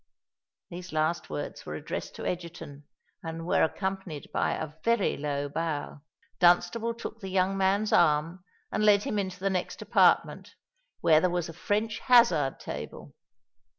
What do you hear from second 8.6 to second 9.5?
and led him into